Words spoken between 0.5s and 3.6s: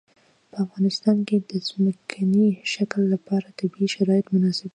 په افغانستان کې د ځمکنی شکل لپاره